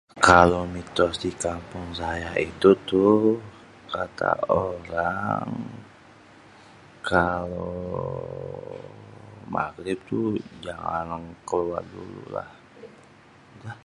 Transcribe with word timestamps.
Kalo 0.27 0.59
mitos 0.75 1.13
di 1.23 1.31
kampung 1.43 1.87
saya 2.01 2.29
tuh, 2.61 3.37
kata 3.93 4.31
orang 4.63 5.49
kalo 7.09 7.71
magrib 9.55 9.99
tuh, 10.09 10.27
jangan 10.65 11.21
keluar 11.47 11.83
dulu 11.93 12.21
lah 12.35 12.49
dah. 13.63 13.77